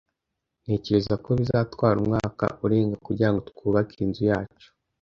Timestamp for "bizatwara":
1.39-1.97